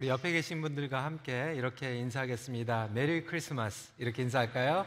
[0.00, 2.90] 우리 옆에 계신 분들과 함께 이렇게 인사하겠습니다.
[2.94, 4.86] Merry Christmas 이렇게 인사할까요?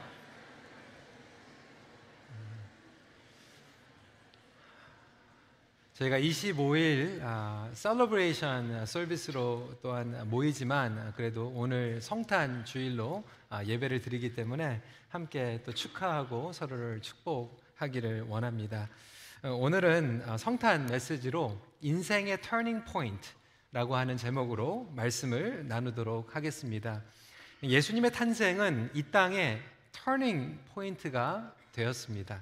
[5.95, 14.81] 저희가 25일 아, celebration service로 또한 모이지만 그래도 오늘 성탄 주일로 아, 예배를 드리기 때문에
[15.09, 18.87] 함께 또 축하하고 서로를 축복하기를 원합니다.
[19.43, 23.40] 어, 오늘은 어, 성탄 메시지로 인생의 turning point
[23.73, 27.01] 라고 하는 제목으로 말씀을 나누도록 하겠습니다.
[27.63, 29.61] 예수님의 탄생은 이 땅의
[29.93, 32.41] turning point가 되었습니다.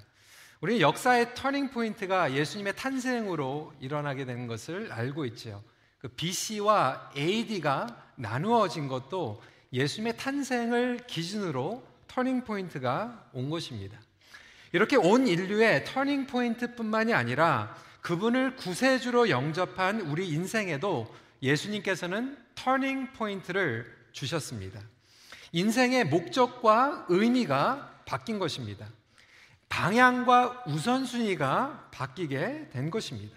[0.60, 5.62] 우리는 역사의 turning point가 예수님의 탄생으로 일어나게 된 것을 알고 있죠.
[6.00, 9.40] 그 BC와 AD가 나누어진 것도
[9.72, 13.96] 예수님의 탄생을 기준으로 turning point가 온 것입니다.
[14.72, 24.80] 이렇게 온 인류의 turning point뿐만이 아니라 그분을 구세주로 영접한 우리 인생에도 예수님께서는 turning point를 주셨습니다.
[25.52, 28.86] 인생의 목적과 의미가 바뀐 것입니다.
[29.68, 33.36] 방향과 우선순위가 바뀌게 된 것입니다.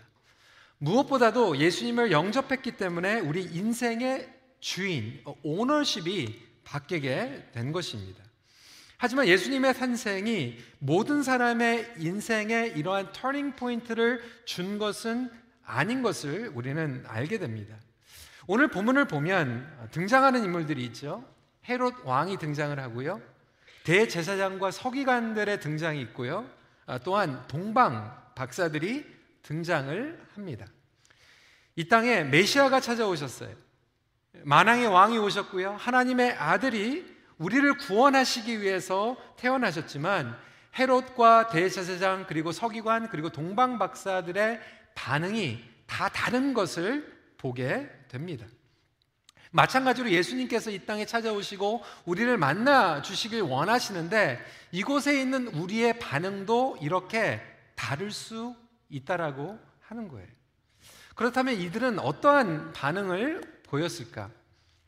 [0.80, 8.23] 무엇보다도 예수님을 영접했기 때문에 우리 인생의 주인, ownership이 바뀌게 된 것입니다.
[9.04, 15.30] 하지만 예수님의 탄생이 모든 사람의 인생에 이러한 turning point를 준 것은
[15.66, 17.76] 아닌 것을 우리는 알게 됩니다.
[18.48, 21.22] 오늘 본문을 보면 등장하는 인물들이 있죠.
[21.68, 23.22] 헤롯 왕이 등장을 하고요.
[23.84, 26.50] 대제사장과 서기관들의 등장이 있고요.
[26.86, 29.06] 아, 또한 동방 박사들이
[29.42, 30.66] 등장을 합니다.
[31.76, 33.54] 이 땅에 메시아가 찾아오셨어요.
[34.44, 35.73] 만왕의 왕이 오셨고요.
[35.73, 40.38] 하나님의 아들이 우리를 구원하시기 위해서 태어나셨지만
[40.78, 44.59] 헤롯과 대제사장 그리고 서기관 그리고 동방 박사들의
[44.95, 48.45] 반응이 다 다른 것을 보게 됩니다.
[49.52, 57.39] 마찬가지로 예수님께서 이 땅에 찾아오시고 우리를 만나 주시길 원하시는데 이곳에 있는 우리의 반응도 이렇게
[57.76, 58.55] 다를 수
[58.89, 60.27] 있다라고 하는 거예요.
[61.14, 64.32] 그렇다면 이들은 어떠한 반응을 보였을까?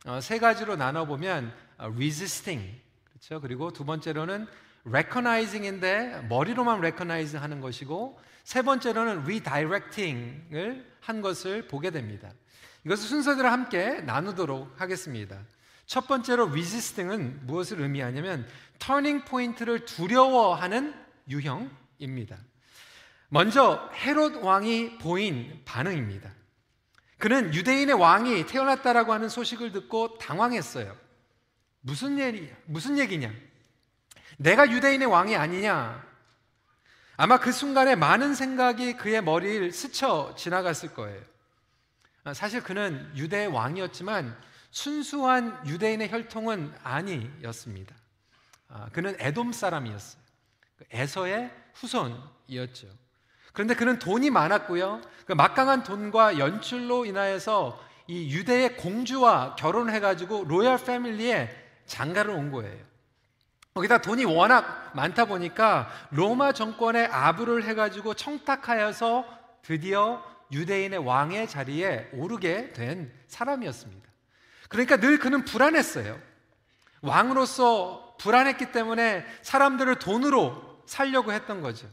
[0.08, 3.42] 어, 세 가지로 나눠 보면 어, resisting 그렇죠.
[3.42, 4.48] 그리고 두 번째로는
[4.86, 12.32] recognizing인데 머리로만 recognize 하는 것이고 세 번째로는 redirecting을 한 것을 보게 됩니다.
[12.86, 15.40] 이것을 순서대로 함께 나누도록 하겠습니다.
[15.88, 18.48] 첫 번째로 resisting은 무엇을 의미하냐면
[18.80, 20.94] turning point를 두려워하는
[21.30, 22.38] 유형입니다.
[23.30, 26.32] 먼저 헤롯 왕이 보인 반응입니다.
[27.18, 30.96] 그는 유대인의 왕이 태어났다라고 하는 소식을 듣고 당황했어요.
[31.86, 33.32] 무슨 얘기, 무슨 얘기냐?
[34.38, 36.04] 내가 유대인의 왕이 아니냐?
[37.16, 41.22] 아마 그 순간에 많은 생각이 그의 머리를 스쳐 지나갔을 거예요.
[42.24, 44.36] 아, 사실 그는 유대의 왕이었지만
[44.72, 47.96] 순수한 유대인의 혈통은 아니었습니다.
[48.70, 50.20] 아, 그는 에돔 사람이었어요.
[50.80, 52.88] 그 에서의 후손이었죠.
[53.54, 55.02] 그런데 그는 돈이 많았고요.
[55.28, 62.84] 그 막강한 돈과 연출로 인하여서 이 유대의 공주와 결혼해가지고 로얄 패밀리에 장가를 온 거예요.
[63.74, 69.26] 거기다 돈이 워낙 많다 보니까 로마 정권의 아부를 해가지고 청탁하여서
[69.62, 74.10] 드디어 유대인의 왕의 자리에 오르게 된 사람이었습니다.
[74.70, 76.18] 그러니까 늘 그는 불안했어요.
[77.02, 81.88] 왕으로서 불안했기 때문에 사람들을 돈으로 살려고 했던 거죠.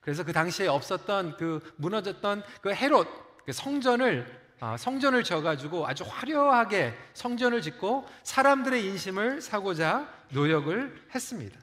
[0.00, 3.06] 그래서 그 당시에 없었던 그 무너졌던 그 헤롯
[3.44, 11.58] 그 성전을 아, 성전을 져가지고 아주 화려하게 성전을 짓고 사람들의 인심을 사고자 노력을 했습니다.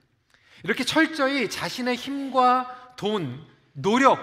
[0.63, 4.19] 이렇게 철저히 자신의 힘과 돈, 노력,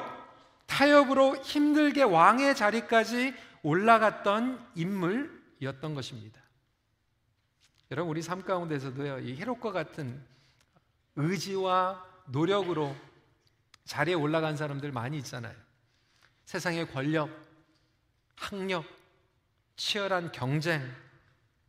[0.67, 6.41] 타협으로 힘들게 왕의 자리까지 올라갔던 인물이었던 것입니다.
[7.91, 10.19] 여러분 우리 삶 가운데서도요 이 헤롯과 같은
[11.17, 12.97] 의지와 노력으로
[13.85, 15.55] 자리에 올라간 사람들 많이 있잖아요.
[16.47, 17.29] 세상의 권력,
[18.43, 18.85] 학력,
[19.77, 20.83] 치열한 경쟁,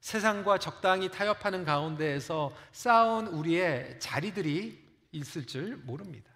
[0.01, 6.31] 세상과 적당히 타협하는 가운데에서 쌓아온 우리의 자리들이 있을 줄 모릅니다.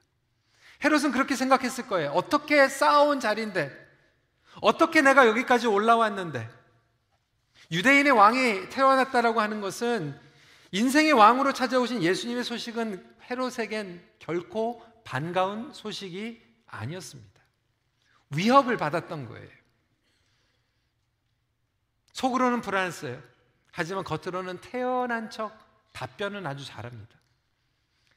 [0.84, 2.12] 헤롯은 그렇게 생각했을 거예요.
[2.12, 3.72] 어떻게 쌓아온 자리인데,
[4.62, 6.48] 어떻게 내가 여기까지 올라왔는데,
[7.72, 10.18] 유대인의 왕이 태어났다라고 하는 것은
[10.72, 17.42] 인생의 왕으로 찾아오신 예수님의 소식은 헤롯에겐 결코 반가운 소식이 아니었습니다.
[18.30, 19.57] 위협을 받았던 거예요.
[22.18, 23.22] 속으로는 불안했어요.
[23.72, 25.56] 하지만 겉으로는 태어난 척
[25.94, 27.16] 답변은 아주 잘합니다.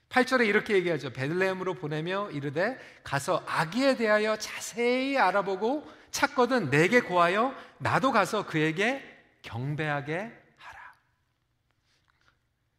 [0.08, 1.12] 8절에 이렇게 얘기하죠.
[1.12, 9.05] 베들레헴으로 보내며 이르되 가서 아기에 대하여 자세히 알아보고 찾거든 내게 고하여 나도 가서 그에게
[9.43, 10.94] 경배하게 하라.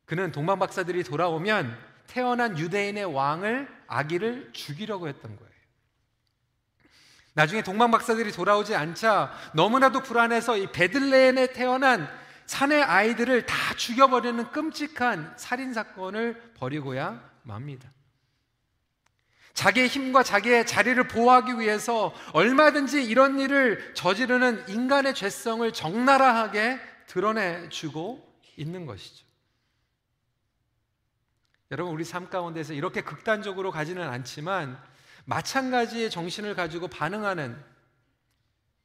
[0.06, 1.78] 그는 동방 박사들이 돌아오면
[2.08, 5.51] 태어난 유대인의 왕을 아기를 죽이려고 했던 거예요.
[7.34, 12.10] 나중에 동방 박사들이 돌아오지 않자 너무나도 불안해서 이 베들레헴에 태어난
[12.46, 17.90] 산의 아이들을 다 죽여버리는 끔찍한 살인 사건을 벌이고야 맙니다.
[19.54, 28.86] 자기의 힘과 자기의 자리를 보호하기 위해서 얼마든지 이런 일을 저지르는 인간의 죄성을 적나라하게 드러내주고 있는
[28.86, 29.26] 것이죠.
[31.72, 34.82] 여러분, 우리 삶 가운데서 이렇게 극단적으로 가지는 않지만
[35.32, 37.58] 마찬가지의 정신을 가지고 반응하는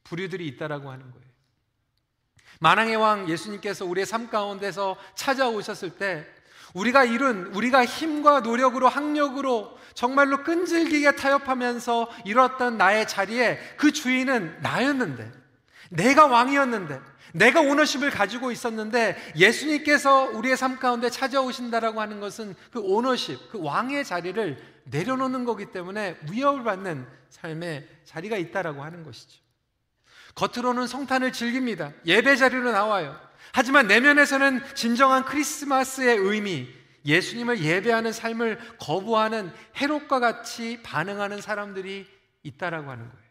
[0.05, 1.27] 부류들이 있다라고 하는 거예요.
[2.61, 6.25] 만왕의 왕 예수님께서 우리의 삶 가운데서 찾아오셨을 때
[6.73, 15.29] 우리가 이룬 우리가 힘과 노력으로 학력으로 정말로 끈질기게 타협하면서 이뤘던 나의 자리에 그 주인은 나였는데
[15.89, 16.99] 내가 왕이었는데
[17.33, 24.05] 내가 오너십을 가지고 있었는데 예수님께서 우리의 삶 가운데 찾아오신다라고 하는 것은 그 오너십, 그 왕의
[24.05, 29.41] 자리를 내려놓는 거기 때문에 위협을 받는 삶의 자리가 있다라고 하는 것이죠.
[30.35, 31.91] 겉으로는 성탄을 즐깁니다.
[32.05, 33.19] 예배 자리로 나와요.
[33.53, 36.67] 하지만 내면에서는 진정한 크리스마스의 의미,
[37.05, 42.07] 예수님을 예배하는 삶을 거부하는 해롭과 같이 반응하는 사람들이
[42.43, 43.26] 있다라고 하는 거예요.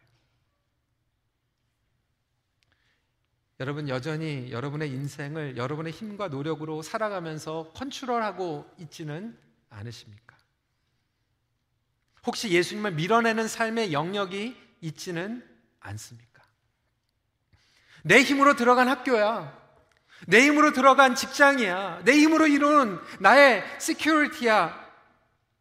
[3.59, 9.37] 여러분 여전히 여러분의 인생을 여러분의 힘과 노력으로 살아가면서 컨트롤하고 있지는
[9.69, 10.37] 않으십니까?
[12.25, 15.43] 혹시 예수님을 밀어내는 삶의 영역이 있지는
[15.79, 16.43] 않습니까?
[18.03, 19.57] 내 힘으로 들어간 학교야.
[20.27, 22.03] 내 힘으로 들어간 직장이야.
[22.05, 24.87] 내 힘으로 이룬 나의 시큐리티야.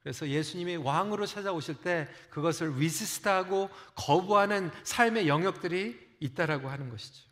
[0.02, 7.26] 그래서 예수님이 왕으로 찾아오실 때 그것을 위시스트하고 거부하는 삶의 영역들이 있다라고 하는 것이죠.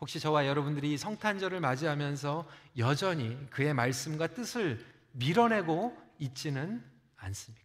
[0.00, 2.48] 혹시 저와 여러분들이 성탄절을 맞이하면서
[2.78, 6.84] 여전히 그의 말씀과 뜻을 밀어내고 있지는
[7.16, 7.64] 않습니까?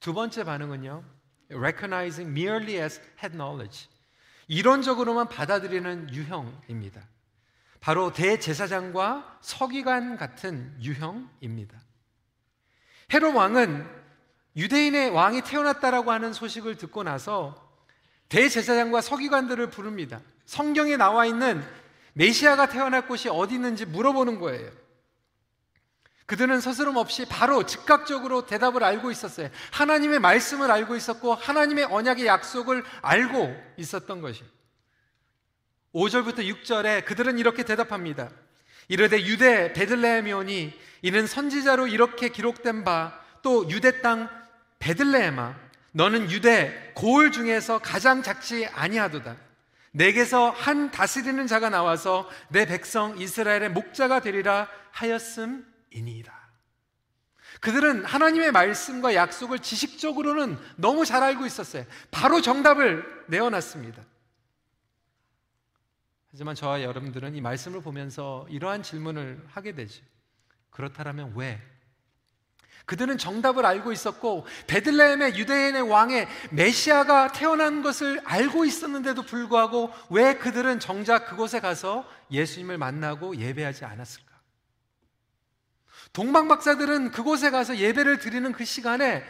[0.00, 1.04] 두 번째 반응은요.
[1.50, 3.88] recognizing merely as head knowledge.
[4.46, 7.06] 이론적으로만 받아들이는 유형입니다.
[7.80, 11.78] 바로 대제사장과 서기관 같은 유형입니다.
[13.12, 14.07] 헤롯 왕은
[14.58, 17.66] 유대인의 왕이 태어났다라고 하는 소식을 듣고 나서
[18.28, 20.20] 대제사장과 서기관들을 부릅니다.
[20.44, 21.64] 성경에 나와 있는
[22.12, 24.70] 메시아가 태어날 곳이 어디 있는지 물어보는 거예요.
[26.26, 29.48] 그들은 서스럼 없이 바로 즉각적으로 대답을 알고 있었어요.
[29.70, 34.44] 하나님의 말씀을 알고 있었고 하나님의 언약의 약속을 알고 있었던 것이.
[35.94, 38.28] 5절부터 6절에 그들은 이렇게 대답합니다.
[38.88, 44.28] 이르되 유대 베들레헴이오니 이는 선지자로 이렇게 기록된 바 또 유대 땅
[44.78, 49.36] 베들레헴아 너는 유대 고을 중에서 가장 작지 아니하도다.
[49.92, 56.38] 내게서 한 다스리는 자가 나와서 내 백성 이스라엘의 목자가 되리라 하였음이니이다.
[57.60, 61.84] 그들은 하나님의 말씀과 약속을 지식적으로는 너무 잘 알고 있었어요.
[62.10, 64.04] 바로 정답을 내어놨습니다.
[66.30, 70.04] 하지만 저와 여러분들은 이 말씀을 보면서 이러한 질문을 하게 되죠.
[70.70, 71.60] 그렇다면 왜?
[72.88, 80.80] 그들은 정답을 알고 있었고 베들레헴의 유대인의 왕의 메시아가 태어난 것을 알고 있었는데도 불구하고 왜 그들은
[80.80, 84.38] 정작 그곳에 가서 예수님을 만나고 예배하지 않았을까?
[86.14, 89.22] 동방 박사들은 그곳에 가서 예배를 드리는 그 시간에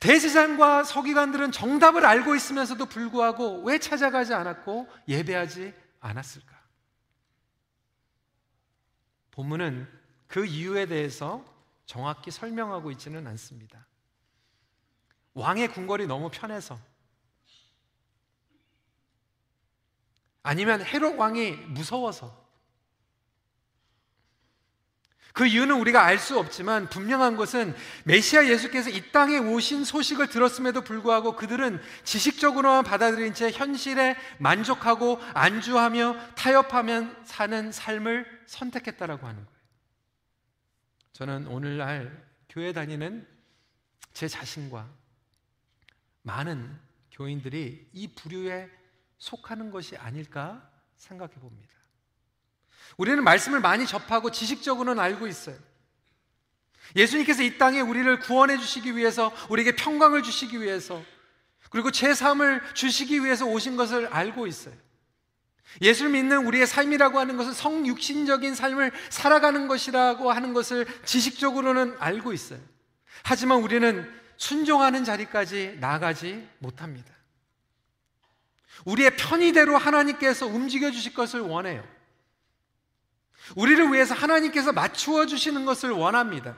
[0.00, 6.52] 대제사장과 서기관들은 정답을 알고 있으면서도 불구하고 왜 찾아가지 않았고 예배하지 않았을까?
[9.30, 9.86] 본문은
[10.26, 11.53] 그 이유에 대해서
[11.86, 13.86] 정확히 설명하고 있지는 않습니다.
[15.34, 16.78] 왕의 궁궐이 너무 편해서
[20.42, 22.44] 아니면 헤롯 왕이 무서워서
[25.32, 27.74] 그 이유는 우리가 알 수 없지만 분명한 것은
[28.04, 36.34] 메시아 예수께서 이 땅에 오신 소식을 들었음에도 불구하고 그들은 지식적으로만 받아들인 채 현실에 만족하고 안주하며
[36.36, 39.53] 타협하며 사는 삶을 선택했다라고 하는 거예요.
[41.14, 43.26] 저는 오늘날 교회 다니는
[44.12, 44.90] 제 자신과
[46.22, 46.76] 많은
[47.12, 48.68] 교인들이 이 부류에
[49.18, 51.72] 속하는 것이 아닐까 생각해 봅니다.
[52.96, 55.56] 우리는 말씀을 많이 접하고 지식적으로는 알고 있어요.
[56.96, 61.02] 예수님께서 이 땅에 우리를 구원해 주시기 위해서, 우리에게 평강을 주시기 위해서,
[61.70, 64.76] 그리고 제 삶을 주시기 위해서 오신 것을 알고 있어요.
[65.80, 72.60] 예수를 믿는 우리의 삶이라고 하는 것은 성육신적인 삶을 살아가는 것이라고 하는 것을 지식적으로는 알고 있어요.
[73.22, 77.12] 하지만 우리는 순종하는 자리까지 나가지 못합니다.
[78.84, 81.82] 우리의 편의대로 하나님께서 움직여 주실 것을 원해요.
[83.56, 86.56] 우리를 위해서 하나님께서 맞추어 주시는 것을 원합니다.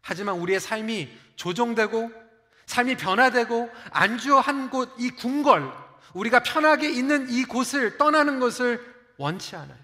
[0.00, 2.12] 하지만 우리의 삶이 조정되고
[2.66, 5.79] 삶이 변화되고 안주한 곳 이 궁궐
[6.14, 8.84] 우리가 편하게 있는 이 곳을 떠나는 것을
[9.16, 9.78] 원치 않아요.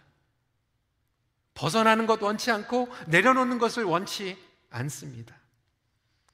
[1.54, 4.37] 벗어나는 것 원치 않고 내려놓는 것을 원치
[4.71, 5.35] 않습니다.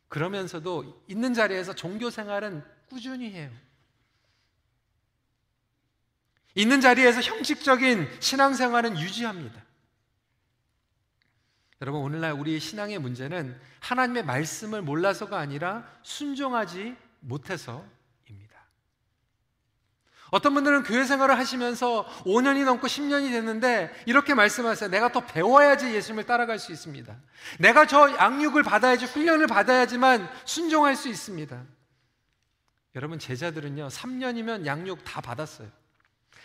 [0.08, 3.50] 그러면서도 있는 자리에서 종교 생활은 꾸준히 해요.
[6.54, 9.62] 있는 자리에서 형식적인 신앙생활은 유지합니다.
[11.80, 18.01] 여러분, 오늘날 우리 신앙의 문제는 하나님의 말씀을 몰라서가 아니라 순종하지 못해서입니다.
[20.32, 24.88] 어떤 분들은 교회 생활을 하시면서 5년이 넘고 10년이 됐는데 이렇게 말씀하세요.
[24.88, 27.14] 내가 더 배워야지 예수님을 따라갈 수 있습니다.
[27.58, 31.62] 내가 저 양육을 받아야지 훈련을 받아야지만 순종할 수 있습니다.
[32.94, 35.68] 여러분, 제자들은요, 3년이면 양육 다 받았어요.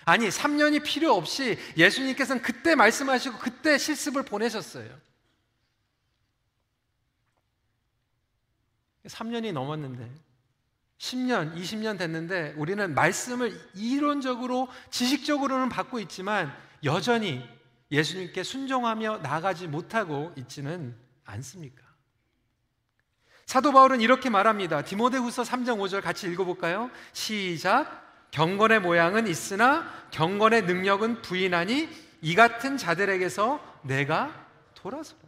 [0.04, 4.90] 아니, 3년이 필요 없이 예수님께서는 그때 말씀하시고 그때 실습을 보내셨어요.
[9.06, 10.27] 3년이 넘었는데
[10.98, 16.52] 10년, 20년 됐는데 우리는 말씀을 이론적으로 지식적으로는 받고 있지만
[16.84, 17.48] 여전히
[17.92, 21.84] 예수님께 순종하며 나가지 못하고 있지는 않습니까?
[23.46, 24.84] 사도 바울은 이렇게 말합니다.
[24.84, 26.92] 디모데후서 3장 5절 같이 읽어 볼까요?
[27.14, 28.06] 시작.
[28.32, 31.90] 경건의 모양은 있으나 경건의 능력은 부인하니
[32.22, 35.27] 이 같은 자들에게서 내가 돌아서라.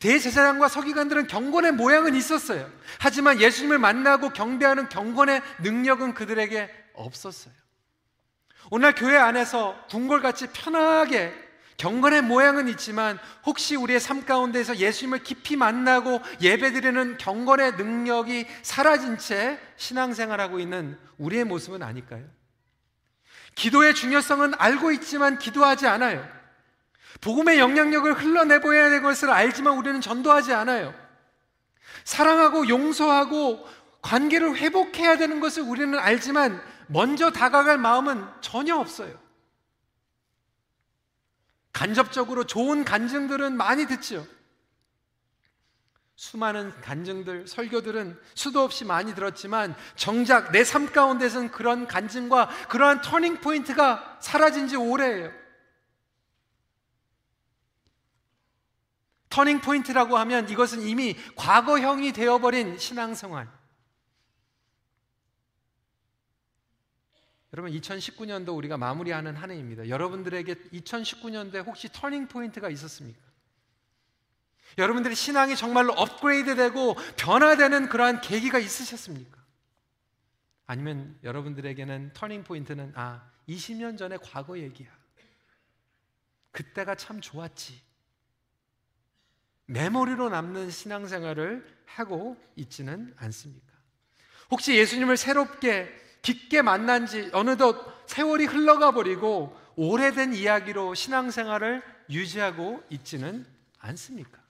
[0.00, 2.68] 대제사장과 서기관들은 경건의 모양은 있었어요.
[2.98, 7.52] 하지만 예수님을 만나고 경배하는 경건의 능력은 그들에게 없었어요.
[8.70, 11.32] 오늘 교회 안에서 궁궐같이 편하게
[11.76, 19.58] 경건의 모양은 있지만 혹시 우리의 삶 가운데서 예수님을 깊이 만나고 예배드리는 경건의 능력이 사라진 채
[19.76, 22.24] 신앙생활하고 있는 우리의 모습은 아닐까요?
[23.54, 26.39] 기도의 중요성은 알고 있지만 기도하지 않아요.
[27.20, 30.94] 복음의 영향력을 흘러내보여야 될 것을 알지만 우리는 전도하지 않아요.
[32.04, 33.66] 사랑하고 용서하고
[34.02, 39.18] 관계를 회복해야 되는 것을 우리는 알지만 먼저 다가갈 마음은 전혀 없어요.
[41.72, 44.26] 간접적으로 좋은 간증들은 많이 듣죠.
[46.16, 53.40] 수많은 간증들, 설교들은 수도 없이 많이 들었지만 정작 내 삶 가운데서는 그런 간증과 그러한 터닝
[53.40, 55.39] 포인트가 사라진 지 오래예요.
[59.30, 63.48] turning point라고 하면 이것은 이미 과거형이 되어버린 신앙생활.
[67.52, 69.88] 여러분 2019년도 우리가 마무리하는 한 해입니다.
[69.88, 73.18] 여러분들에게 2019년도에 혹시 turning point가 있었습니까?
[74.78, 79.38] 여러분들의 신앙이 정말로 업그레이드되고 변화되는 그러한 계기가 있으셨습니까?
[80.66, 84.88] 아니면 여러분들에게는 turning point는 아 20년 전의 과거 얘기야.
[86.52, 87.89] 그때가 참 좋았지.
[89.70, 93.72] 메모리로 남는 신앙생활을 하고 있지는 않습니까?
[94.50, 95.88] 혹시 예수님을 새롭게
[96.22, 103.46] 깊게 만난 지 어느덧 세월이 흘러가 버리고 오래된 이야기로 신앙생활을 유지하고 있지는
[103.78, 104.40] 않습니까?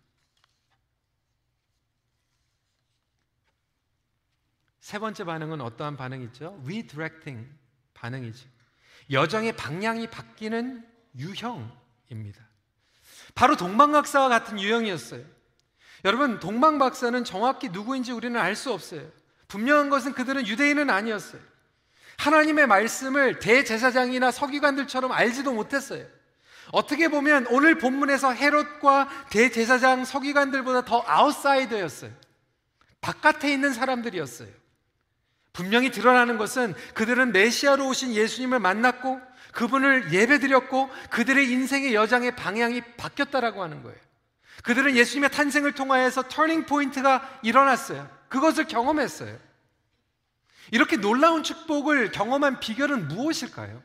[4.80, 6.62] 세 번째 반응은 어떠한 반응이죠?
[6.64, 7.46] redirecting
[7.92, 8.48] 반응이죠.
[9.10, 12.49] 여정의 방향이 바뀌는 유형입니다.
[13.34, 15.22] 바로 동방박사와 같은 유형이었어요.
[16.04, 19.02] 여러분, 동방박사는 정확히 누구인지 우리는 알 수 없어요.
[19.48, 21.40] 분명한 것은 그들은 유대인은 아니었어요.
[22.18, 26.06] 하나님의 말씀을 대제사장이나 서기관들처럼 알지도 못했어요.
[26.72, 32.12] 어떻게 보면 오늘 본문에서 헤롯과 대제사장 서기관들보다 더 아웃사이더였어요.
[33.00, 34.48] 바깥에 있는 사람들이었어요.
[35.52, 39.20] 분명히 드러나는 것은 그들은 메시아로 오신 예수님을 만났고
[39.52, 43.98] 그분을 예배드렸고 그들의 인생의 여정의 방향이 바뀌었다라고 하는 거예요.
[44.62, 48.08] 그들은 예수님의 탄생을 통하여서 turning point가 일어났어요.
[48.28, 49.38] 그것을 경험했어요.
[50.72, 53.82] 이렇게 놀라운 축복을 경험한 비결은 무엇일까요?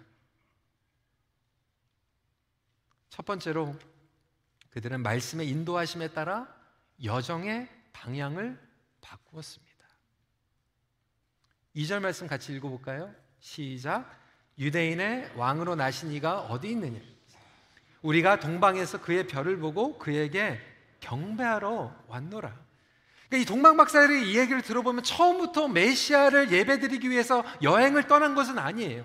[3.10, 3.76] 첫 번째로
[4.72, 6.54] 그들은 말씀의 인도하심에 따라
[7.04, 8.60] 여정의 방향을
[9.02, 9.66] 바꾸었습니다.
[11.76, 13.14] 2절 말씀 같이 읽어볼까요?
[13.40, 14.25] 시작.
[14.58, 17.00] 유대인의 왕으로 나신 이가 어디 있느냐?
[18.02, 20.60] 우리가 동방에서 그의 별을 보고 그에게
[21.00, 22.54] 경배하러 왔노라.
[23.30, 29.04] 그러니까 이 동방 박사들의 이 얘기를 들어보면 처음부터 메시아를 예배드리기 위해서 여행을 떠난 것은 아니에요.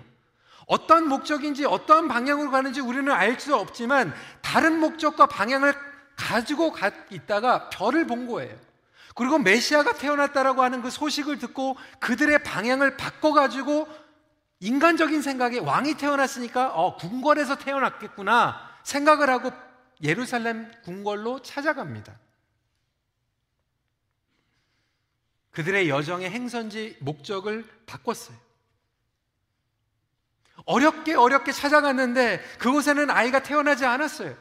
[0.67, 5.73] 어떤 목적인지 어떠한 방향으로 가는지 우리는 알 수 없지만 다른 목적과 방향을
[6.15, 8.55] 가지고 가 있다가 별을 본 거예요.
[9.15, 13.87] 그리고 메시아가 태어났다라고 하는 그 소식을 듣고 그들의 방향을 바꿔 가지고
[14.61, 19.51] 인간적인 생각에 왕이 태어났으니까 어, 궁궐에서 태어났겠구나 생각을 하고
[20.03, 22.17] 예루살렘 궁궐로 찾아갑니다.
[25.51, 28.37] 그들의 여정의 행선지 목적을 바꿨어요.
[30.65, 34.35] 어렵게 어렵게 찾아갔는데 그곳에는 아이가 태어나지 않았어요.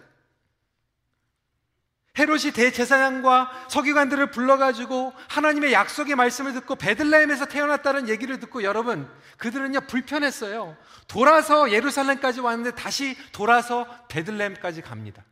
[2.19, 10.77] 헤롯이 대제사장과 서기관들을 불러가지고 하나님의 약속의 말씀을 듣고 베들레헴에서 태어났다는 얘기를 듣고 여러분 그들은요 불편했어요.
[11.07, 15.25] 돌아서 예루살렘까지 왔는데 다시 돌아서 베들레헴까지 갑니다.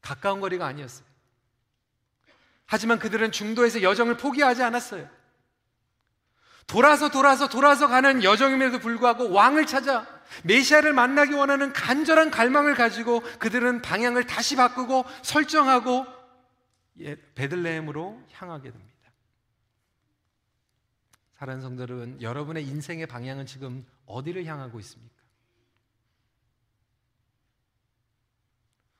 [0.00, 1.04] 가까운 거리가 아니었어요.
[2.66, 5.08] 하지만 그들은 중도에서 여정을 포기하지 않았어요.
[6.66, 13.82] 돌아서 돌아서 돌아서 가는 여정임에도 불구하고 왕을 찾아 메시아를 만나기 원하는 간절한 갈망을 가지고 그들은
[13.82, 16.06] 방향을 다시 바꾸고 설정하고
[17.00, 18.96] 예, 베들레헴으로 향하게 됩니다.
[21.38, 25.14] 사랑하는 성도 여러분, 여러분의 인생의 방향은 지금 어디를 향하고 있습니까?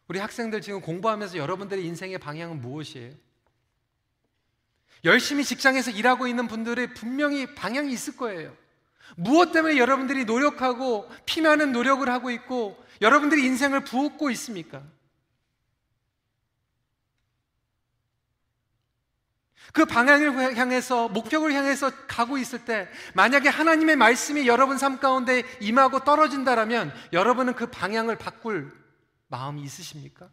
[0.09, 3.14] 우리 학생들 지금 공부하면서 여러분들의 인생의 방향은 무엇이에요?
[5.04, 8.56] 열심히 직장에서 일하고 있는 분들의 분명히 방향이 있을 거예요.
[9.14, 14.82] 무엇 때문에 여러분들이 노력하고 피나는 노력을 하고 있고 여러분들이 인생을 부었고 있습니까?
[19.72, 26.00] 그 방향을 향해서 목표를 향해서 가고 있을 때 만약에 하나님의 말씀이 여러분 삶 가운데 임하고
[26.00, 28.72] 떨어진다라면 여러분은 그 방향을 바꿀
[29.28, 30.30] 마음이 있으십니까?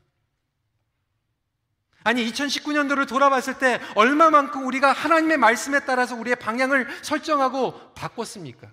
[2.03, 8.69] 아니 2019년도를 돌아봤을 때 얼마만큼 우리가 하나님의 말씀에 따라서 우리의 방향을 설정하고 바꿨습니까?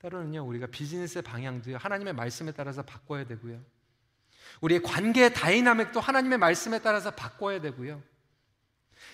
[0.00, 3.60] 때로는요 우리가 비즈니스의 방향도 하나님의 말씀에 따라서 바꿔야 되고요.
[4.62, 8.02] 우리의 관계 dynamic도 하나님의 말씀에 따라서 바꿔야 되고요.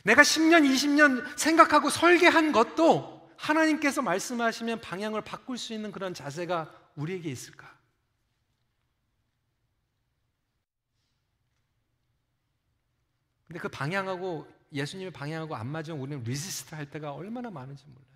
[0.05, 7.31] 내가 10년, 20년 생각하고 설계한 것도 하나님께서 말씀하시면 방향을 바꿀 수 있는 그런 자세가 우리에게
[7.31, 7.76] 있을까?
[13.47, 18.07] 근데 그 방향하고 예수님의 방향하고 안 맞으면 우리는 resist 할 때가 얼마나 많은지 몰라요.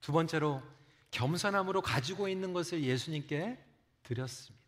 [0.00, 0.62] 두 번째로
[1.10, 3.58] 겸손함으로 가지고 있는 것을 예수님께
[4.02, 4.60] 드렸습니다.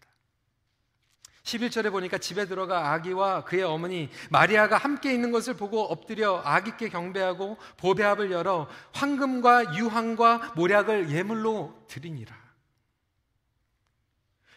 [1.43, 7.57] 11절에 보니까 집에 들어가 아기와 그의 어머니 마리아가 함께 있는 것을 보고 엎드려 아기께 경배하고
[7.79, 12.37] 보배합을 열어 황금과 유향과 몰약을 예물로 드리니라.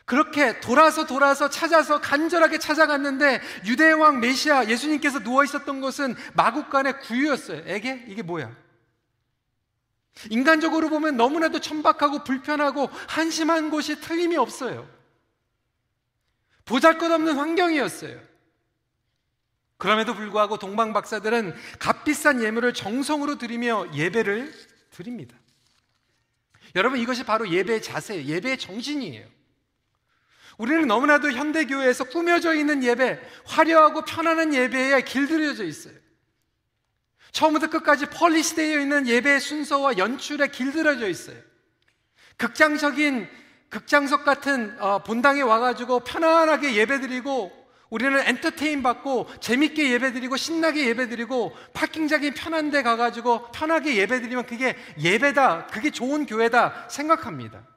[0.06, 7.64] 그렇게 돌아서 돌아서 찾아서 간절하게 찾아갔는데 유대 왕 메시아 예수님께서 누워 있었던 곳은 마국간의 구유였어요.
[7.66, 8.56] 에게 이게 뭐야?
[10.30, 14.88] 인간적으로 보면 너무나도 천박하고 불편하고 한심한 곳이 틀림이 없어요.
[16.66, 18.20] 보잘 것 없는 환경이었어요.
[19.78, 24.54] 그럼에도 불구하고 동방 박사들은 값비싼 예물을 정성으로 드리며 예배를
[24.92, 25.36] 드립니다.
[26.76, 28.24] 여러분 이것이 바로 예배의 자세예요.
[28.24, 29.35] 예배의 정신이에요.
[30.58, 35.94] 우리는 너무나도 현대교회에서 꾸며져 있는 예배, 화려하고 편안한 예배에 길들여져 있어요.
[37.32, 41.38] 처음부터 끝까지 펄리시되어 있는 예배의 순서와 연출에 길들여져 있어요.
[42.38, 43.28] 극장적인
[43.70, 52.32] 극장석 같은 어, 본당에 와가지고 편안하게 예배드리고 우리는 엔터테인 받고 재밌게 예배드리고 신나게 예배드리고 파킹장이
[52.32, 57.75] 편한 데 가가지고 편하게 예배드리면 그게 예배다, 그게 좋은 교회다 생각합니다.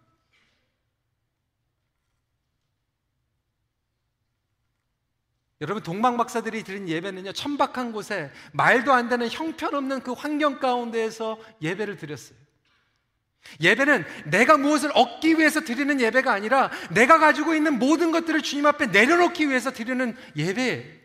[5.61, 11.97] 여러분 동방 박사들이 드린 예배는요 천박한 곳에 말도 안 되는 형편없는 그 환경 가운데에서 예배를
[11.97, 12.39] 드렸어요.
[13.61, 18.87] 예배는 내가 무엇을 얻기 위해서 드리는 예배가 아니라 내가 가지고 있는 모든 것들을 주님 앞에
[18.87, 20.99] 내려놓기 위해서 드리는 예배.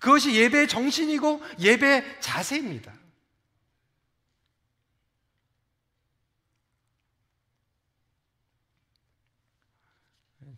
[0.00, 2.92] 그것이 예배의 정신이고 예배의 자세입니다.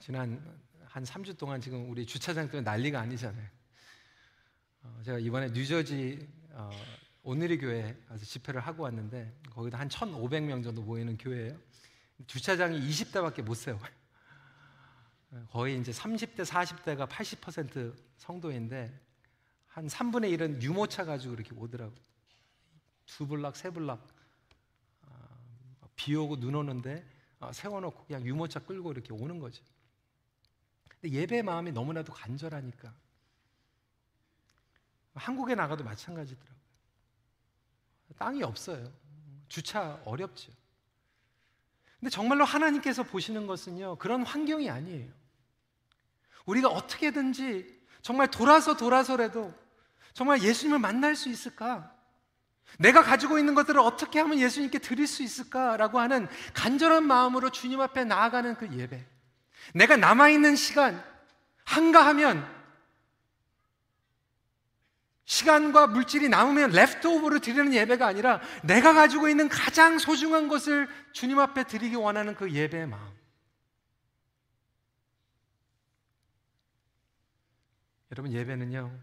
[0.01, 0.56] 지난
[0.97, 3.47] 한 3주 동안 지금 우리 주차장 때문에 난리가 아니잖아요.
[4.83, 6.71] 어, 제가 이번에 뉴저지 어,
[7.23, 11.55] 오늘의 교회 가서 집회를 하고 왔는데 거기도 한 1,500명 정도 모이는 교회예요.
[12.27, 13.85] 주차장이 20대밖에 못 세워요.
[15.53, 18.91] 거의 이제 30대, 40대가 80% 성도인데
[19.67, 21.95] 한 3분의 1은 유모차 가지고 이렇게 오더라고.
[23.05, 24.03] 두 블락, 세 블락.
[25.03, 27.05] 어, 비 오고 눈 오는데
[27.41, 29.63] 어, 세워놓고 그냥 유모차 끌고 이렇게 오는 거죠.
[31.13, 32.93] 예배 마음이 너무나도 간절하니까
[35.15, 36.57] 한국에 나가도 마찬가지더라고요.
[38.19, 38.93] 땅이 없어요.
[39.49, 40.53] 주차 어렵죠.
[41.99, 45.11] 근데 정말로 하나님께서 보시는 것은요, 그런 환경이 아니에요.
[46.45, 49.55] 우리가 어떻게든지 정말 돌아서 돌아서라도
[50.13, 51.93] 정말 예수님을 만날 수 있을까?
[52.79, 58.05] 내가 가지고 있는 것들을 어떻게 하면 예수님께 드릴 수 있을까라고 하는 간절한 마음으로 주님 앞에
[58.05, 59.16] 나아가는 그 예배.
[59.75, 61.03] 내가 남아있는 시간,
[61.65, 62.57] 한가하면
[65.27, 71.65] 시간과 물질이 남으면 레프트오버로 드리는 예배가 아니라 내가 가지고 있는 가장 소중한 것을 주님 앞에
[71.65, 73.17] 드리기 원하는 그 예배의 마음.
[78.13, 78.97] 여러분 예배는요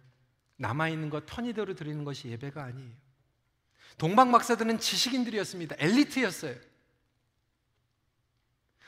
[0.55, 2.91] 남아있는 것 편의대로 드리는 것이 예배가 아니에요.
[3.97, 5.75] 동방 박사들은 지식인들이었습니다.
[5.77, 6.55] 엘리트였어요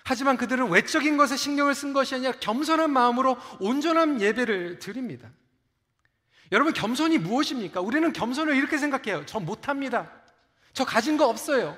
[0.05, 5.29] 하지만 그들은 외적인 것에 신경을 쓴 것이 아니라 겸손한 마음으로 온전한 예배를 드립니다
[6.51, 7.81] 여러분 겸손이 무엇입니까?
[7.81, 10.09] 우리는 겸손을 이렇게 생각해요 저 못합니다
[10.73, 11.77] 저 가진 거 없어요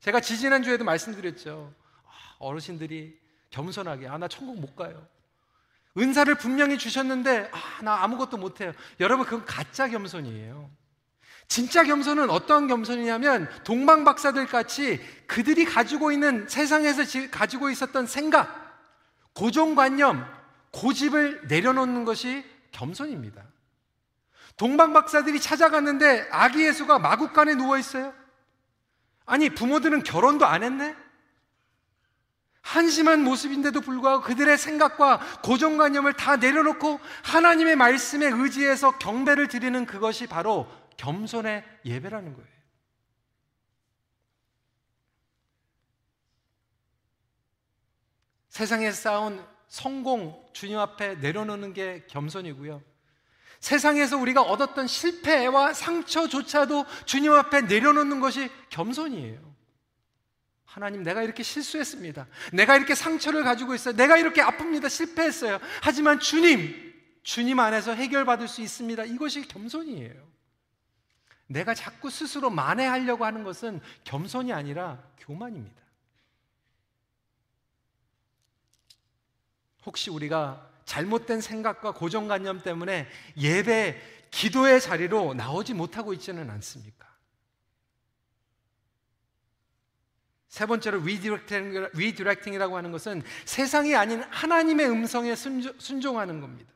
[0.00, 1.74] 제가 지지난주에도 말씀드렸죠
[2.06, 3.18] 아, 어르신들이
[3.50, 5.06] 겸손하게 아 나 천국 못 가요
[5.96, 8.72] 은사를 분명히 주셨는데 아, 나 아무것도 못해요.
[8.98, 10.68] 여러분 그건 가짜 겸손이에요.
[11.48, 18.74] 진짜 겸손은 어떠한 겸손이냐면 동방 박사들 같이 그들이 가지고 있는 세상에서 가지고 있었던 생각,
[19.34, 20.26] 고정관념,
[20.72, 23.42] 고집을 내려놓는 것이 겸손입니다.
[24.56, 28.12] 동방 박사들이 찾아갔는데 아기 예수가 마국간에 누워 있어요.
[29.26, 30.94] 아니 부모들은 결혼도 안 했네.
[32.60, 40.66] 한심한 모습인데도 불구하고 그들의 생각과 고정관념을 다 내려놓고 하나님의 말씀에 의지해서 경배를 드리는 그것이 바로
[40.96, 42.54] 겸손의 예배라는 거예요.
[48.48, 52.82] 세상에 쌓은 성공 주님 앞에 내려놓는 게 겸손이고요.
[53.58, 59.54] 세상에서 우리가 얻었던 실패와 상처조차도 주님 앞에 내려놓는 것이 겸손이에요.
[60.64, 62.26] 하나님, 내가 이렇게 실수했습니다.
[62.52, 63.96] 내가 이렇게 상처를 가지고 있어요.
[63.96, 64.90] 내가 이렇게 아픕니다.
[64.90, 65.58] 실패했어요.
[65.82, 69.04] 하지만 주님, 주님 안에서 해결받을 수 있습니다.
[69.04, 70.14] 이것이 겸손이에요.
[71.46, 75.82] 내가 자꾸 스스로 만회하려고 하는 것은 겸손이 아니라 교만입니다.
[79.84, 87.04] 혹시 우리가 잘못된 생각과 고정관념 때문에 예배, 기도의 자리로 나오지 못하고 있지는 않습니까?
[90.48, 96.72] 세 번째로 redirecting, redirecting이라고 하는 것은 세상이 아닌 하나님의 음성에 순종하는 겁니다.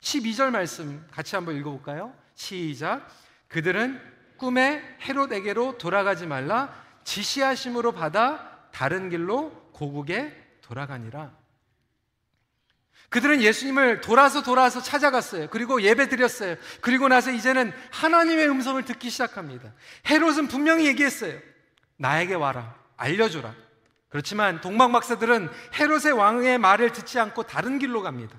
[0.00, 2.14] 12절 말씀 같이 한번 읽어볼까요?
[2.34, 3.06] 시작.
[3.48, 4.00] 그들은
[4.36, 6.74] 꿈에 헤롯에게로 돌아가지 말라
[7.04, 11.32] 지시하심을 받아 다른 길로 고국에 돌아가니라.
[13.10, 15.48] 그들은 예수님을 돌아서 돌아서 찾아갔어요.
[15.50, 16.56] 그리고 예배 드렸어요.
[16.80, 19.72] 그리고 나서 이제는 하나님의 음성을 듣기 시작합니다.
[20.10, 21.38] 헤롯은 분명히 얘기했어요.
[21.96, 22.74] 나에게 와라.
[22.96, 23.54] 알려주라.
[24.08, 28.36] 그렇지만 동방박사들은 헤롯의 왕의 말을 듣지 않고 다른 길로 갑니다.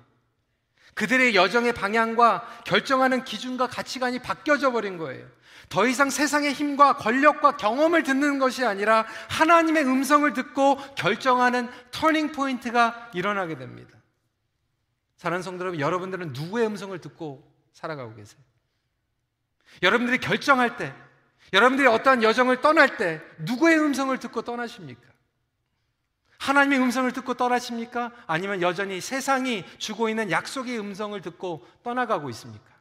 [0.95, 5.27] 그들의 여정의 방향과 결정하는 기준과 가치관이 바뀌어져 버린 거예요.
[5.67, 13.10] 더 이상 세상의 힘과 권력과 경험을 듣는 것이 아니라 하나님의 음성을 듣고 결정하는 터닝 포인트가
[13.13, 13.97] 일어나게 됩니다.
[15.17, 18.39] 사랑하는 성도 여러분, 여러분들은 누구의 음성을 듣고 살아가고 계세요?
[19.81, 20.93] 여러분들이 결정할 때,
[21.51, 25.14] 여러분들이 어떠한 여정을 떠날 때 누구의 음성을 듣고 떠나십니까?
[26.39, 28.11] 하나님의 음성을 듣고 떠나십니까?
[28.27, 32.75] 아니면 여전히 세상이 주고 있는 약속의 음성을 듣고 떠나가고 있습니까?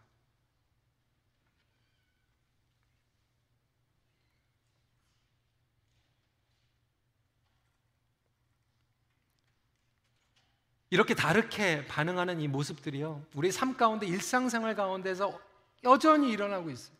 [10.94, 13.24] 이렇게 다르게 반응하는 이 모습들이요.
[13.34, 15.36] 우리 삶 가운데 일상생활 가운데서
[15.82, 16.96] 여전히 일어나고 있어요.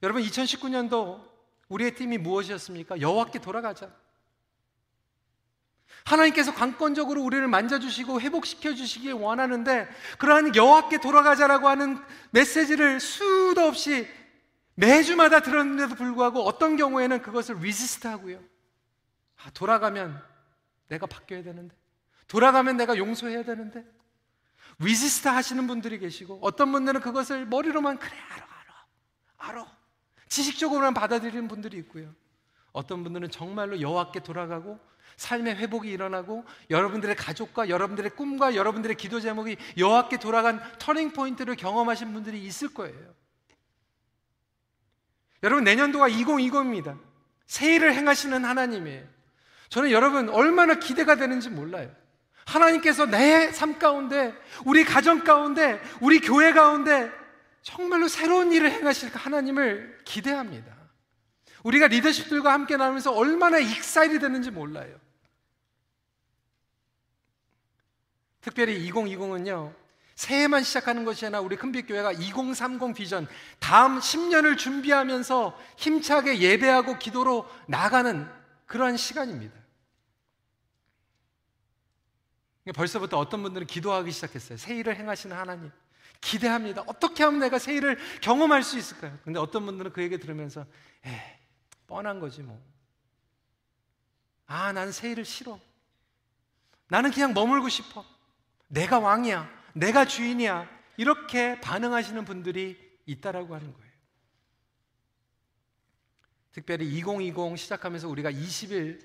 [0.00, 1.28] 여러분 2019년도
[1.68, 3.00] 우리의 theme이 무엇이었습니까?
[3.00, 3.90] 여호와께 돌아가자.
[6.04, 9.88] 하나님께서 강권적으로 우리를 만져주시고 회복시켜 주시길 원하는데
[10.18, 11.98] 그러한 여호와께 돌아가자라고 하는
[12.30, 14.08] 메시지를 수도 없이
[14.74, 18.40] 매주마다 들었는데도 불구하고 어떤 경우에는 그것을 resist 하고요.
[19.44, 20.22] 아, 돌아가면
[20.88, 21.74] 내가 바뀌어야 되는데
[22.28, 23.84] 돌아가면 내가 용서해야 되는데
[24.78, 29.66] resist 하시는 분들이 계시고 어떤 분들은 그것을 머리로만 그래 알아 알아 알아
[30.28, 32.14] 지식적으로만 받아들이는 분들이 있고요.
[32.72, 34.80] 어떤 분들은 정말로 여호와께 돌아가고
[35.16, 42.12] 삶의 회복이 일어나고 여러분들의 가족과 여러분들의 꿈과 여러분들의 기도 제목이 여호와께 돌아간 터닝 포인트를 경험하신
[42.12, 43.14] 분들이 있을 거예요.
[45.42, 46.98] 여러분 내년도가 2020입니다.
[47.46, 49.04] 새 일을 행하시는 하나님이에요.
[49.68, 51.90] 저는 여러분 얼마나 기대가 되는지 몰라요.
[52.44, 57.10] 하나님께서 내 삶 가운데, 우리 가정 가운데, 우리 교회 가운데
[57.62, 60.81] 정말로 새로운 일을 행하실 하나님을 기대합니다.
[61.62, 64.98] 우리가 리더십들과 함께 나누면서 얼마나 익사일이 되는지 몰라요.
[68.40, 69.74] 특별히 2020은요,
[70.16, 73.26] 새해만 시작하는 것이 아니라 우리 큰빛교회가 2030 비전
[73.58, 78.28] 다음 10년을 준비하면서 힘차게 예배하고 기도로 나가는
[78.66, 79.62] 그러한 시간입니다.
[82.74, 84.58] 벌써부터 어떤 분들은 기도하기 시작했어요.
[84.58, 85.70] 새 일을 행하시는 하나님.
[86.20, 86.84] 기대합니다.
[86.86, 89.18] 어떻게 하면 내가 새 일을 경험할 수 있을까요?
[89.24, 90.64] 근데 어떤 분들은 그 얘기 들으면서,
[91.04, 91.41] 에
[91.86, 92.60] 뻔한 거지 뭐.
[94.46, 95.58] 아, 나는 새 일을 싫어.
[96.88, 98.04] 나는 그냥 머물고 싶어.
[98.68, 99.48] 내가 왕이야.
[99.74, 100.68] 내가 주인이야.
[100.96, 103.92] 이렇게 반응하시는 분들이 있다라고 하는 거예요.
[106.52, 109.00] 특별히 2020 시작하면서 우리가 20일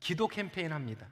[0.00, 1.08] 기도 캠페인 합니다.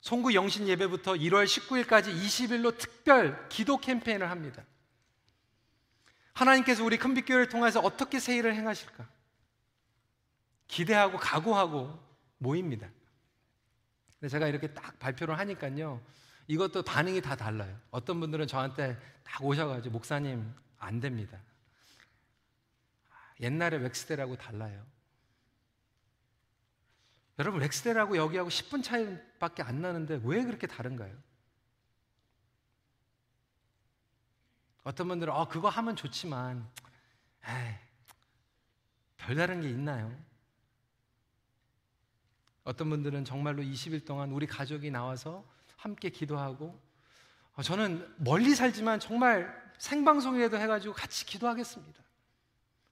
[0.00, 4.64] 송구 영신 예배부터 1월 19일까지 20일로 특별 기도 캠페인을 합니다.
[6.38, 9.08] 하나님께서 우리 큰빛교회를 통해서 어떻게 새 일을 행하실까?
[10.68, 11.98] 기대하고 각오하고
[12.38, 12.88] 모입니다.
[14.28, 16.00] 제가 이렇게 딱 발표를 하니까요.
[16.46, 17.78] 이것도 반응이 다 달라요.
[17.90, 21.38] 어떤 분들은 저한테 딱 오셔가지고 목사님 안 됩니다.
[23.40, 24.84] 옛날에 웩스테라고 달라요.
[27.38, 31.14] 여러분 렉스테라고 여기하고 10분 차이밖에 안 나는데 왜 그렇게 다른가요?
[34.88, 36.66] 어떤 분들은 어, 그거 하면 좋지만
[37.46, 37.74] 에이,
[39.18, 40.10] 별다른 게 있나요?
[42.64, 45.44] 어떤 분들은 정말로 20일 동안 우리 가족이 나와서
[45.76, 46.80] 함께 기도하고
[47.56, 52.02] 어, 저는 멀리 살지만 정말 생방송이라도 해가지고 같이 기도하겠습니다.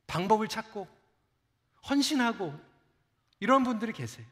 [0.06, 0.86] 방법을 찾고
[1.88, 2.52] 헌신하고
[3.40, 4.26] 이런 분들이 계세요.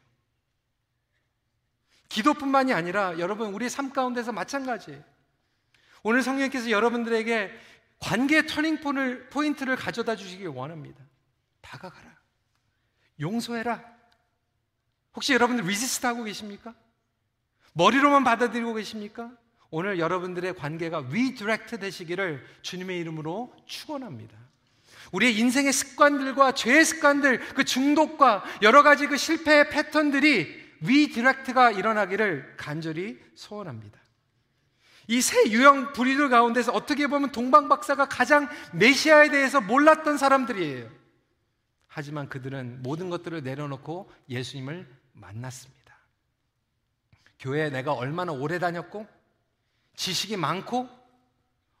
[2.09, 5.14] 기도뿐만이 아니라 여러분 우리 삶 가운데서 마찬가지예요.
[6.05, 7.51] 오늘 성령께서 여러분들에게
[7.97, 8.77] 관계 터닝
[9.31, 11.03] 포인트를 가져다 주시길 원합니다.
[11.61, 12.15] 다가가라.
[13.19, 13.83] 용서해라.
[15.15, 16.75] 혹시 여러분들 resist 하고 계십니까?
[17.73, 19.31] 머리로만 받아들이고 계십니까?
[19.71, 24.37] 오늘 여러분들의 관계가 redirect 되시기를 주님의 이름으로 축원합니다.
[25.11, 33.19] 우리의 인생의 습관들과 죄의 습관들, 그 중독과 여러 가지 그 실패의 패턴들이 redirect가 일어나기를 간절히
[33.33, 34.04] 소원합니다.
[35.07, 40.89] 이 세 유형 부류들 가운데서 어떻게 보면 동방 박사가 가장 메시아에 대해서 몰랐던 사람들이에요.
[41.87, 45.95] 하지만 그들은 모든 것들을 내려놓고 예수님을 만났습니다.
[47.39, 49.07] 교회에 내가 얼마나 오래 다녔고,
[49.95, 50.89] 지식이 많고,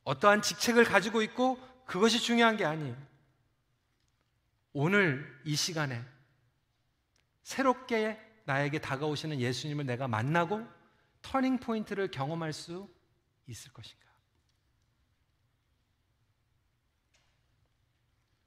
[0.03, 2.95] 어떠한 직책을 가지고 있고, 그것이 중요한 게 아니에요.
[4.73, 6.03] 오늘 이 시간에
[7.43, 10.67] 새롭게 나에게 다가오시는 예수님을 내가 만나고
[11.21, 12.87] 터닝 포인트를 경험할 수
[13.47, 14.05] 있을 것인가?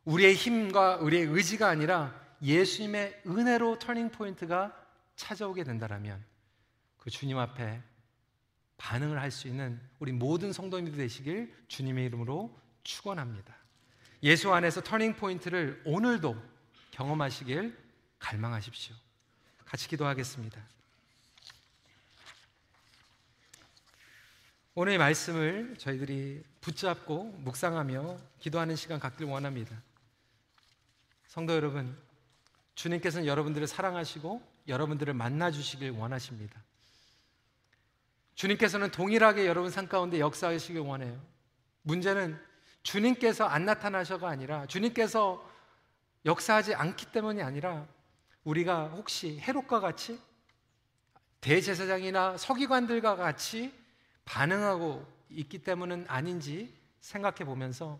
[0.04, 4.74] 우리의 힘과 우리의 의지가 아니라 예수님의 은혜로 터닝 포인트가
[5.16, 6.24] 찾아오게 된다면
[6.96, 7.82] 그 주님 앞에
[8.78, 13.54] 반응을 할 수 있는 우리 모든 성도님들 되시길 주님의 이름으로 축원합니다.
[14.22, 16.36] 예수 안에서 터닝 포인트를 오늘도
[16.92, 17.76] 경험하시길
[18.18, 18.96] 갈망하십시오.
[19.64, 20.77] 같이 기도하겠습니다.
[24.78, 29.74] 오늘의 말씀을 저희들이 붙잡고 묵상하며 기도하는 시간 갖길 원합니다.
[31.26, 31.98] 성도 여러분,
[32.76, 36.62] 주님께서는 여러분들을 사랑하시고 여러분들을 만나 주시길 원하십니다.
[38.36, 41.20] 주님께서는 동일하게 여러분 삶 가운데 역사하시길 원해요.
[41.82, 42.40] 문제는
[42.84, 45.44] 주님께서 안 나타나셔가 아니라 주님께서
[46.24, 47.84] 역사하지 않기 때문이 아니라
[48.44, 50.20] 우리가 혹시 헤롯과 같이
[51.40, 53.76] 대제사장이나 서기관들과 같이
[54.28, 57.98] 반응하고 있기 때문은 아닌지 생각해 보면서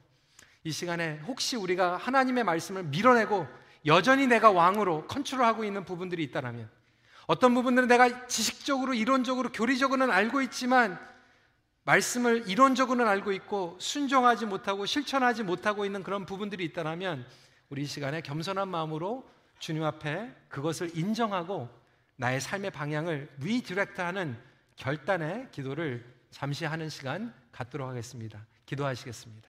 [0.65, 3.47] 이 시간에 혹시 우리가 하나님의 말씀을 밀어내고
[3.87, 6.71] 여전히 내가 왕으로 컨트롤하고 있는 부분들이 있다면
[7.27, 10.99] 어떤 부분들은 내가 지식적으로 이론적으로 교리적으로는 알고 있지만
[11.85, 17.27] 말씀을 이론적으로는 알고 있고 순종하지 못하고 실천하지 못하고 있는 그런 부분들이 있다면
[17.71, 21.69] 우리 이 시간에 겸손한 마음으로 주님 앞에 그것을 인정하고
[22.17, 24.39] 나의 삶의 방향을 리디렉트하는
[24.77, 28.47] 결단의 기도를 잠시 하는 시간 갖도록 하겠습니다.
[28.67, 29.49] 기도하시겠습니다.